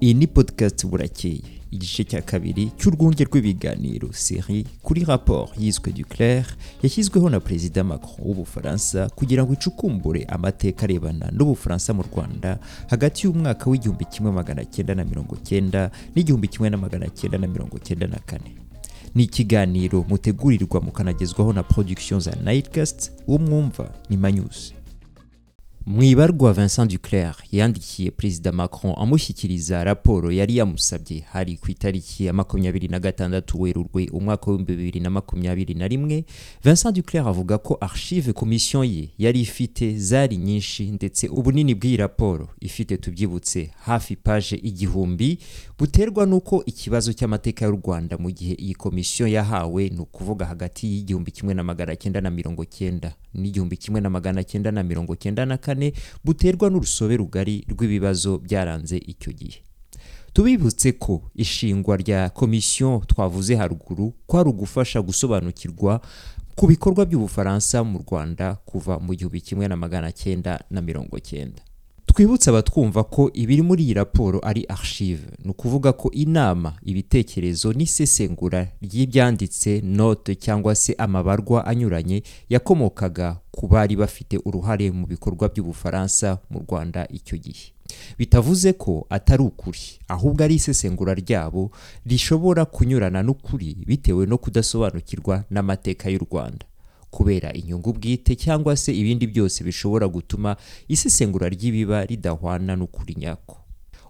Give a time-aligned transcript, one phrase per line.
[0.00, 6.44] iyi ni podcast burakeye igice cya kabiri cy'urwunge rw'ibiganiro seri kuri raporo yiswe duclair
[6.82, 12.58] yashyizweho na perezida macron w'ubufaransa kugira ngo icukumbure amateka arebana n'ubufaransa mu rwanda
[12.88, 17.46] hagati y'umwaka w'igihumbi kimwe magana cyenda na mirongo cyenda n'igihumbi kimwe na magana cyenda na
[17.46, 18.54] mirongo cyenda na kane.
[19.14, 24.74] Ni ikiganiro mutegurirwa mukanagezwaho na production za nightcast uwo mwumva ni manyusi
[25.86, 32.32] mu ibarwa Vincent Duclair yandikiye perezida Macron amushyikiriza raporo yari yamusabye hari ku itariki ya
[32.32, 36.24] makumyabiri na gatandatu werurwe umwaka w'ibihumbi bibiri na makumyabiri na rimwe
[36.64, 42.48] Vincent Duclair avuga ko archive komisiyo ye yari ifite zari nyinshi ndetse ubunini bw'iyi raporo
[42.60, 45.38] ifite tubyibutse hafi paje igihumbi
[45.78, 51.30] buterwa n'uko ikibazo cy'amateka y'u Rwanda mu gihe iyi komisiyo yahawe ni ukuvuga hagati y'igihumbi
[51.30, 55.46] kimwe na magana cyenda na mirongo cyenda n'igihumbi kimwe na magana cyenda na mirongo cyenda
[55.46, 55.75] na kane.
[56.24, 59.58] Buterwa n'urusobe rugari rw'ibibazo byaranze icyo gihe.
[60.32, 66.00] Tubibutse ko ishingwa rya komisiyo twavuze haruguru kwari ugufasha gusobanukirwa
[66.56, 71.62] ku bikorwa by'ubufaransa mu rwanda kuva mu gihumbi kimwe na magana cyenda na mirongo cyenda
[72.16, 75.22] twibutse abatwumva ko ibiri muri iyi raporo ari archive.
[75.44, 83.96] Ni ukuvuga ko inama ibitekerezo n'isesengura ry'ibyanditse note cyangwa se amabarwa anyuranye yakomokaga ku bari
[83.96, 87.76] bafite uruhare mu bikorwa by'ubufaransa mu rwanda icyo gihe.
[88.18, 91.70] Bitavuze ko atari ukuri ahubwo ari isesengura ryabo
[92.06, 96.64] rishobora kunyurana n'ukuri bitewe no kudasobanukirwa n'amateka y'u rwanda.
[97.16, 100.56] Kubera inyungu bwite cyangwa se ibindi byose bishobora gutuma
[100.88, 103.56] isesengura ry'ibiba ridahwana n'ukuri nyako.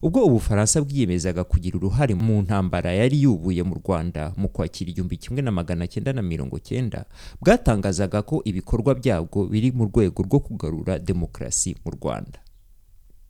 [0.03, 5.43] Ubwo ubufaransa bwiyemezaga kugira uruhare mu ntambara yari yubuye mu rwanda mu kwakira igihumbi kimwe
[5.43, 7.05] na magana cyenda na mirongo cyenda
[7.41, 12.39] bwatangazaga ko ibikorwa byabwo biri mu rwego rwo kugarura demokarasi mu rwanda.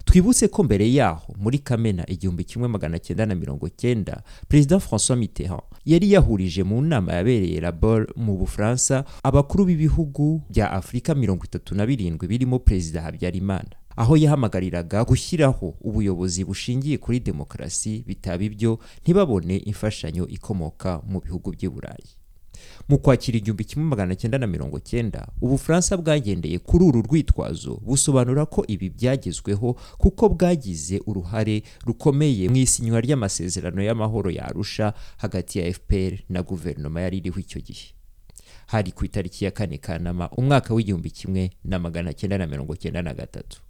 [0.06, 5.18] Twibutse ko mbere yaho muri kamena igihumbi kimwe magana cyenda na mirongo cyenda perezida francois
[5.18, 11.74] mitterrand yari yahurije mu nama yabereye labor mu bufaransa abakuru b'ibihugu bya afurika mirongo itatu
[11.74, 13.74] na birindwi birimo perezida habyarimana.
[13.96, 21.68] Aho yahamagariraga gushyiraho ubuyobozi bushingiye kuri demokarasi bitaba ibyo ntibabone imfashanyo ikomoka mu bihugu by'i
[21.68, 22.08] burayi.
[22.88, 28.46] Mu kwakira igihumbi kimwe magana cyenda na mirongo cyenda ubufaransa bwagendeye kuri uru rwitwazo busobanura
[28.46, 36.12] ko ibi byagezweho kuko bwagize uruhare rukomeye mu isinywa ry'amasezerano y'amahoro yarusha hagati ya fpr
[36.28, 37.86] na guverinoma yari iriho icyo gihe.
[38.66, 43.02] Hari ku itariki ya kane kanama umwaka w'igihumbi kimwe na magana cyenda na mirongo cyenda
[43.02, 43.60] na gatatu.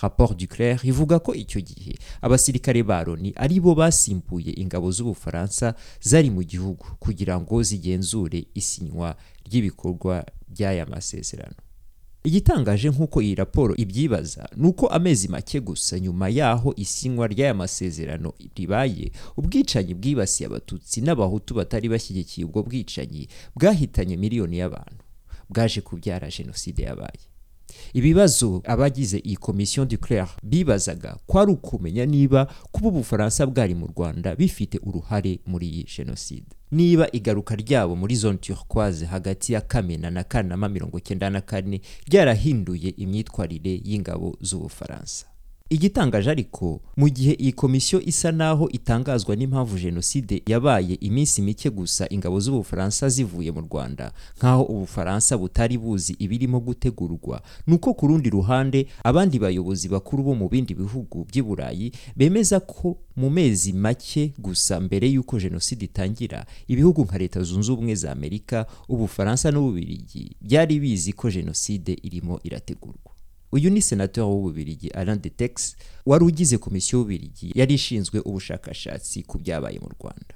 [0.00, 6.30] Rapport Duclair ivuga ko icyo gihe abasirikare ba Loni ari bo basimbuye ingabo z'ubufaransa zari
[6.30, 9.16] mu gihugu kugira ngo zigenzure isinywa
[9.46, 11.54] ry'ibikorwa by'aya masezerano.
[12.24, 18.32] Igitangaje nk'uko iyi raporo ibyibaza ni uko amezi make gusa nyuma y'aho isinywa ry'aya masezerano
[18.56, 23.26] ribaye ubwicanyi bwibasiye abatutsi n'abahutu batari bashyigikiye ubwo bwicanyi
[23.56, 25.02] bwahitanye miliyoni y'abantu.
[25.50, 27.20] Bwaje kubyara jenoside yabaye.
[27.92, 34.36] Ibibazo abagize iyi komisiyo Duclair bibazaga ko ari ukumenya niba kuba ubufaransa bwari mu rwanda
[34.36, 36.46] bifite uruhare muri iyi jenoside.
[36.72, 41.80] Niba igaruka ryabo muri zone turquoise hagati ya kamena na kanama mirongo cyenda na kane
[42.08, 45.26] ryarahinduye imyitwarire y'ingabo z'ubufaransa
[45.72, 52.06] igitangaje ariko mu gihe iyi komisiyo isa naho itangazwa n'impamvu jenoside yabaye iminsi mike gusa
[52.10, 58.86] ingabo z'ubufaransa zivuye mu rwanda nk'aho ubufaransa butari buzi ibirimo gutegurwa nuko ku rundi ruhande
[59.04, 64.76] abandi bayobozi bakuru bo mu bindi bihugu by'i burayi bemeza ko mu mezi make gusa
[64.80, 71.12] mbere y'uko jenoside itangira ibihugu nka leta zunze ubumwe za amerika ubufaransa n'ububirigi byari bizi
[71.16, 73.12] ko jenoside irimo irategurwa.
[73.52, 75.76] Uyu ni senateur w'ububirigi Alain de Tex
[76.06, 80.34] wari ugize komisiyo y'ububirigi yari ishinzwe ubushakashatsi ku byabaye mu Rwanda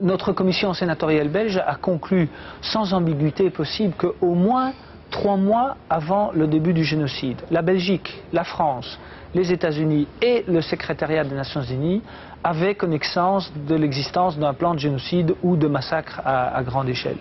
[0.00, 2.28] Notre commission sénatoriale belge a conclu
[2.72, 4.72] sans ambiguïté possible qu'au moins
[5.12, 8.98] trois mois avant le début du génocide, la Belgique, la France,
[9.34, 12.02] les États-Unis et le secrétariat des Nations Unies
[12.42, 17.18] avaient connaissance de l'existence d'un plan de génocide ou de massacre à, à grande échelle.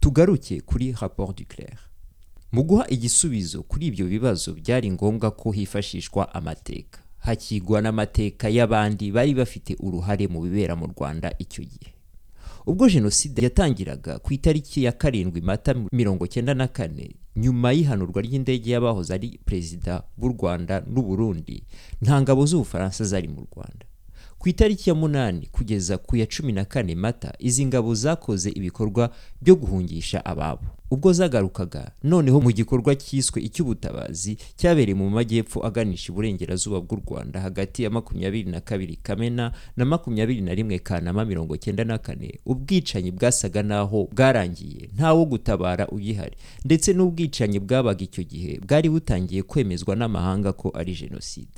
[0.00, 1.90] tugaruke kuri rapport Duclair
[2.54, 6.98] mu guha igisubizo kuri ibyo bibazo byari ngombwa ko hifashishwa amateka.
[7.18, 11.90] Hakigwa n'amateka y'abandi bari bafite uruhare mu bibera mu rwanda icyo gihe.
[12.66, 18.70] Ubwo jenoside yatangiraga ku itariki ya karindwi mata mirongo cyenda na kane nyuma y'ihanurwa ry'indege
[18.72, 21.56] y'abahoze ari perezida b'u rwanda n'u burundi
[22.02, 23.84] nta ngabo z'ubufaransa zari mu rwanda.
[24.44, 29.10] Ku itariki ya munani kugeza ku ya cumi na kane mata izi ngabo zakoze ibikorwa
[29.42, 30.62] byo guhungisha ababo.
[30.90, 37.82] Ubwo zagarukaga noneho mu gikorwa cyiswe icy'ubutabazi cyabereye mu majyepfo aganisha iburengerazuba bw'u rwanda hagati
[37.82, 43.10] ya makumyabiri na kabiri kamena na makumyabiri na rimwe kanama mirongo cyenda na kane ubwicanyi
[43.10, 50.52] bwasaga naho bwarangiye ntawo gutabara ugihari ndetse n'ubwicanyi bwabaga icyo gihe bwari butangiye kwemezwa n'amahanga
[50.52, 51.48] ko ari jenoside.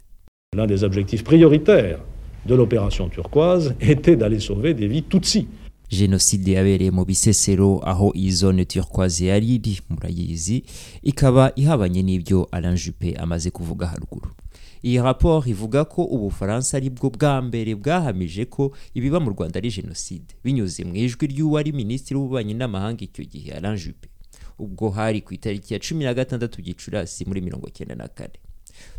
[0.54, 1.98] L'un des objectifs prioritaires
[2.46, 5.46] de l'opération turquoise était d'aller sauver des vies tutsis.
[5.88, 10.62] jenoside yabereye mu bisesero aho iyi zone turquoise yari iri murayizi
[11.02, 14.30] ikaba ihabanye n'ibyo Alain Juppé amaze kuvuga haruguru.
[14.82, 19.70] Iyi raporo ivuga ko ubufaransa ari bwo bwa mbere bwahamije ko ibiba mu rwanda ari
[19.70, 24.08] jenoside binyuze mu ijwi ry'uwari minisitiri w'ububanyi n'amahanga icyo gihe Alain Juppé.
[24.58, 28.38] Ubwo hari ku itariki ya cumi na gatandatu gicurasi muri mirongo na kane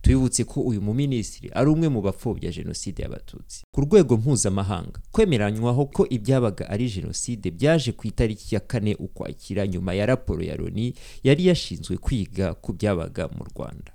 [0.01, 3.63] tubibutse ko uyu muminisitiri ari umwe mu bapfobya jenoside y'abatutsi.
[3.71, 9.93] Ku rwego mpuzamahanga kwemeranywaho ko ibyabaga ari jenoside byaje ku itariki ya kane ukwakira nyuma
[9.93, 10.93] ya raporo ya loni
[11.23, 13.91] yari yashinzwe kwiga ku byabaga mu rwanda.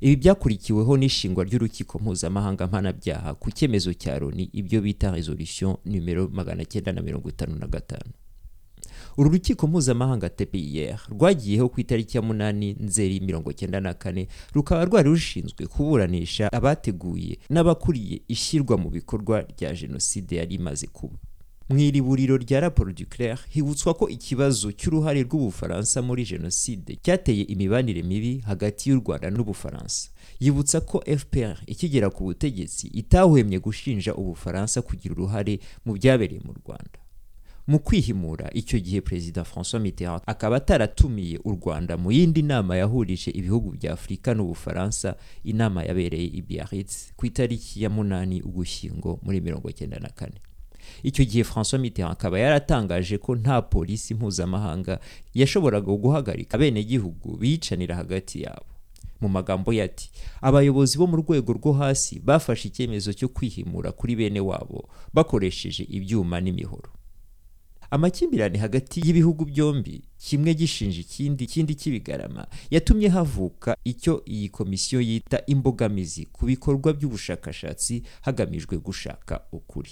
[0.00, 6.64] Ibi byakurikiweho n'ishingwa ry'urukiko mpuzamahanga mpanabyaha ku cyemezo cya loni ibyo bita resolution numero magana
[6.64, 8.12] cyenda na mirongo itanu na gatanu.
[9.16, 14.84] Uru rukiko mpuzamahanga tpir rwagiyeho ku itariki ya munani nzeri mirongo cyenda na kane rukaba
[14.84, 21.18] rwari rushinzwe kuburanisha abateguye n'abakuriye ishyirwa mu bikorwa rya jenoside yari imaze kuba.
[21.68, 28.02] Mu iriburiro rya raporo du claire hibutswa ko ikibazo cy'uruhare rw'ubufaransa muri jenoside cyateye imibanire
[28.02, 30.10] mibi hagati y'u rwanda n'ubufaransa.
[30.40, 36.98] Yibutsa ko fpr ikigera ku butegetsi itahwemye gushinja ubufaransa kugira uruhare mu byabereye mu rwanda.
[37.66, 43.30] Mu kwihimura icyo gihe perezida francois mitterrand akaba ataratumiye u rwanda mu yindi nama yahurije
[43.30, 49.72] ibihugu bya afurika n'ubufaransa inama yabereye i biarritz ku itariki ya munani ugushyingo muri mirongo
[49.72, 50.40] cyenda na kane.
[51.02, 55.00] Icyo gihe francois mitterrand akaba yaratangaje ko nta polisi mpuzamahanga
[55.34, 58.66] yashoboraga guhagarika abenegihugu biyicanira hagati yabo.
[59.20, 60.10] Mu magambo ye ati
[60.42, 66.40] abayobozi bo mu rwego rwo hasi bafashe icyemezo cyo kwihimura kuri bene wabo bakoresheje ibyuma
[66.44, 66.92] n'imihoro.
[67.94, 72.46] Amakimbirane hagati y'ibihugu byombi kimwe gishinja ikindi ikindi kibigarama.
[72.70, 79.90] Yatumye havuka icyo iyi komisiyo yita imbogamizi ku bikorwa by'ubushakashatsi hagamijwe gushaka ukuri.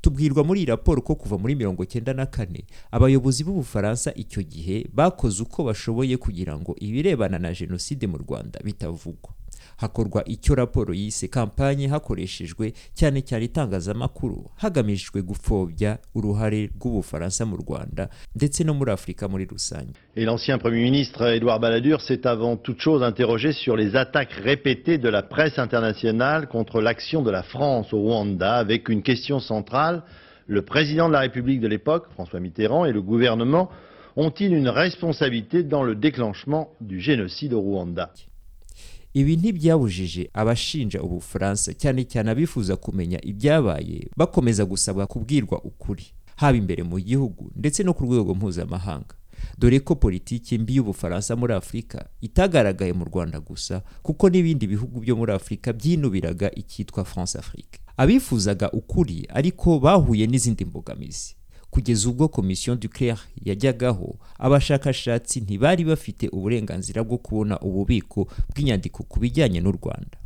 [0.00, 4.86] Tubwirwa muri iyi raporo ko kuva muri mirongo cyenda na kane abayobozi b'ubufaransa icyo gihe
[4.92, 9.30] bakoze uko bashoboye kugira ngo ibirebana na jenoside mu rwanda bitavugwa.
[20.16, 24.98] Et l'ancien Premier ministre Édouard Balladur s'est avant toute chose interrogé sur les attaques répétées
[24.98, 30.02] de la presse internationale contre l'action de la France au Rwanda, avec une question centrale.
[30.46, 33.70] Le président de la République de l'époque, François Mitterrand, et le gouvernement
[34.16, 38.10] ont-ils une responsabilité dans le déclenchement du génocide au Rwanda?
[39.14, 46.04] Ibi ntibyabujije abashinja ubufaransa cyane cyane abifuza kumenya ibyabaye bakomeza gusabwa kubwirwa ukuri
[46.36, 49.14] haba imbere mu gihugu ndetse no ku rwego mpuzamahanga.
[49.58, 55.16] Dore ko politiki mbi y'ubufaransa muri afurika itagaragaye mu rwanda gusa kuko n'ibindi bihugu byo
[55.16, 57.80] muri afurika byinubiraga icyitwa france afrique.
[57.96, 61.34] Abifuzaga ukuri ariko bahuye n'izindi mbogamizi.
[61.72, 69.16] Kugeza ubwo komisiyo du claire yajyagaho abashakashatsi ntibari bafite uburenganzira bwo kubona ububiko bw'inyandiko ku
[69.20, 70.16] bijyanye n'u rwanda.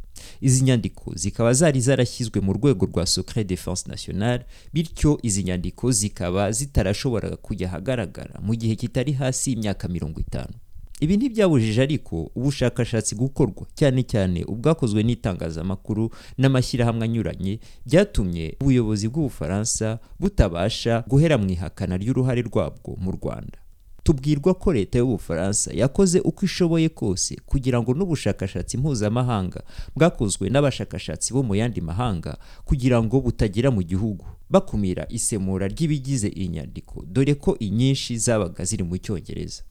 [0.41, 4.43] Izi nyandiko zikaba zari zarashyizwe mu rwego rwa secret defense nationale
[4.75, 10.55] bityo izi nyandiko zikaba zitarashoboraga kujya ahagaragara mu gihe kitari hasi y'imyaka mirongo itanu.
[11.01, 16.05] Ibi ntibyabujije ariko ubushakashatsi gukorwa cyane cyane ubwakozwe n'itangazamakuru
[16.41, 17.55] n'amashyirahamwe anyuranye
[17.87, 23.59] byatumye ubuyobozi bw'ubufaransa butabasha guhera mu ihakana ry'uruhare rwabwo mu rwanda.
[24.05, 29.61] Tubwirwa ko leta y'ubufaransa yakoze uko ishoboye kose kugira ngo n'ubushakashatsi mpuzamahanga
[29.97, 34.25] bwakozwe n'abashakashatsi bo mu yandi mahanga kugira ngo butagera mu gihugu.
[34.51, 39.63] Bakumira isemura ry'ibigize iyi nyandiko dore ko inyinshi zabaga ziri mu cyongereza.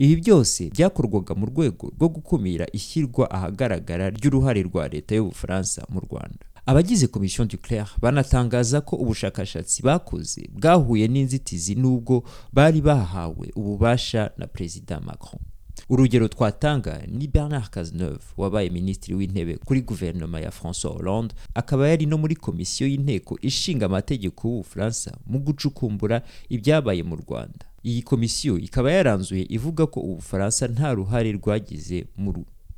[0.00, 6.40] Ibi byose byakorwaga mu rwego rwo gukumira ishyirwa ahagaragara ry'uruhare rwa leta y'ubufaransa mu rwanda.
[6.66, 14.46] Abagize komisiyo du claire banatangaza ko ubushakashatsi bakoze bwahuye n'inzitizi n'ubwo bari bahawe ububasha na
[14.46, 15.42] perezida macron.
[15.88, 22.06] Urugero twatanga ni bernard cazeneuve wabaye minisitiri w'intebe kuri guverinoma ya françois hollande akaba yari
[22.06, 27.66] no muri komisiyo y'inteko ishinga amategeko y'ubufaransa mu gucukumbura ibyabaye mu rwanda.
[27.84, 32.06] Iyi komisiyo ikaba yaranzuye ivuga ko ubufaransa nta ruhare rwagize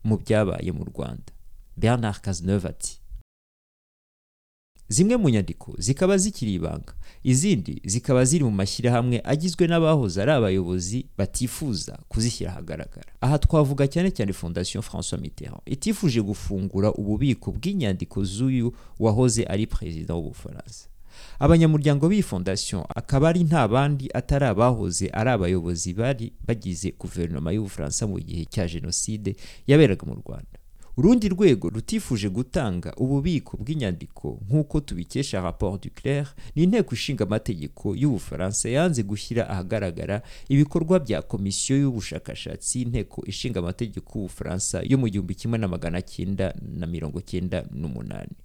[0.04, 1.32] mu byabaye mu rwanda.
[1.76, 3.01] Bernard cazeneuve ati
[4.92, 6.92] zimwe mu nyandiko zikaba zikiri ibanga.
[7.24, 13.08] Izindi zikaba ziri mu mashyirahamwe agizwe n'abahoze ari abayobozi batifuza kuzishyira ahagaragara.
[13.20, 15.62] Aha twavuga cyane cyane fondation françois mitterrand.
[15.66, 20.88] Itifuje gufungura ububiko bw'inyandiko z'uyu wahoze ari perezida w'ubufaransa
[21.38, 28.06] abanyamuryango b'iyi fondation akaba ari nta bandi atari abahoze ari abayobozi bari bagize guverinoma y'ubufaransa
[28.06, 30.56] mu gihe cya jenoside yaberaga mu rwanda.
[30.96, 37.96] Urundi rwego rutifuje gutanga ububiko bw'inyandiko nk'uko tubikesha rapport du clair ni inteko ishinga amategeko
[37.96, 45.34] y'ubufaransa yanze gushyira ahagaragara ibikorwa bya komisiyo y'ubushakashatsi y'inteko ishinga amategeko y'ubufaransa yo mu gihumbi
[45.34, 48.36] kimwe na magana cyenda na mirongo cyenda n'umunani.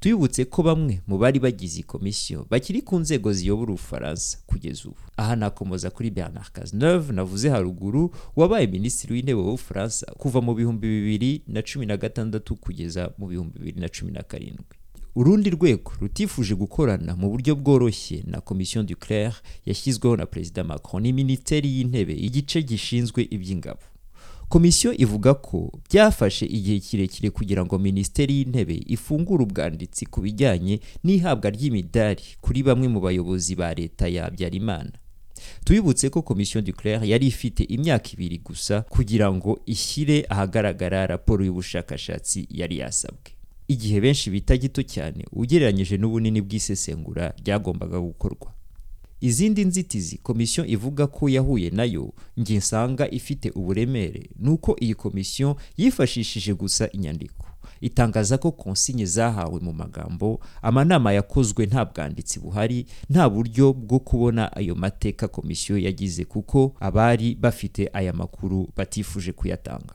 [0.00, 4.96] Tuyibutse ko bamwe mu bari bagize iyi komisiyo bakiri ku nzego ziyobora ubufaransa kugeza ubu.
[5.16, 11.42] Aha nakomoza kuri bernard cazeneuve navuze haruguru wabaye minisitiri w'intebe w'ubufaransa kuva mu bihumbi bibiri
[11.46, 14.64] na cumi na gatandatu kugeza mu bihumbi bibiri na cumi na karindwi.
[15.14, 19.34] Urundi rwego rutifuje gukorana mu buryo bworoshye na komisiyo du clair
[19.66, 23.80] yashyizweho na perezida macron ni minisiteri y'intebe igice gishinzwe iby'ingabo.
[24.52, 31.48] Komisiyo ivuga ko byafashe igihe kirekire kugira ngo minisiteri y'intebe ifungure ubwanditsi ku bijyanye n'ihabwa
[31.50, 34.92] ry'imidari kuri bamwe mu bayobozi ba leta ya habyarimana.
[35.64, 41.44] Tubibutse ko komisiyo du clair yari ifite imyaka ibiri gusa kugira ngo ishyire ahagaragara raporo
[41.44, 43.32] y'ubushakashatsi yari yasabwe.
[43.68, 48.52] Igihe benshi bita gito cyane ugereranyije n'ubunini bw'isesengura ryagombaga gukorwa.
[49.22, 52.12] Izindi nzitizi komisiyo ivuga ko yahuye na yo.
[52.36, 54.30] Njye nsanga ifite uburemere.
[54.38, 57.46] Nuko iyi komisiyo yifashishije gusa inyandiko.
[57.80, 60.40] Itangaza ko konsinye zahawe mu magambo.
[60.62, 67.34] Amanama yakozwe nta bwanditsi buhari nta buryo bwo kubona ayo mateka komisiyo yagize kuko abari
[67.34, 69.94] bafite aya makuru batifuje kuyatanga.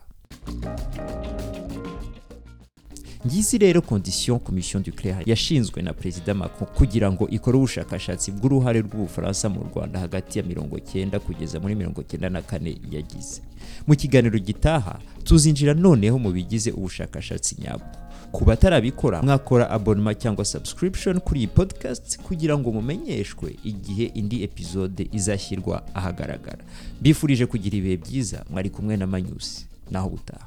[3.26, 8.80] Ngizi rero kondisiyo komisiyo du clair yashinzwe na perezida macron kugira ngo ikore ubushakashatsi bw'uruhare
[8.80, 13.42] rw'ubufaransa mu rwanda hagati ya mirongo cyenda kugeza muri mirongo cyenda na kane yagize.
[13.86, 17.86] Mu kiganiro gitaha tuzinjira noneho mu bigize ubushakashatsi nyabwo.
[18.32, 25.08] Ku batarabikora mwakora abonema cyangwa subscription kuri iyi podcast kugira ngo mumenyeshwe igihe indi episode
[25.12, 26.64] izashyirwa ahagaragara.
[27.00, 29.66] Mbifurije kugira ibihe byiza mwari kumwe na manyusi.
[29.90, 30.46] Naho gutaha